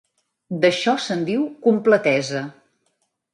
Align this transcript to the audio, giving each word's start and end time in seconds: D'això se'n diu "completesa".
D'això 0.63 0.95
se'n 1.03 1.21
diu 1.27 1.43
"completesa". 1.67 2.43